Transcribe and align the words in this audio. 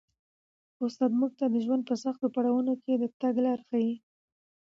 استاد 0.85 1.11
موږ 1.19 1.31
ته 1.39 1.45
د 1.53 1.55
ژوند 1.65 1.81
په 1.89 1.95
سختو 2.03 2.25
پړاوونو 2.35 2.73
کي 2.83 2.93
د 2.97 3.03
تګ 3.21 3.35
لاره 3.45 3.63
ښيي. 3.69 3.93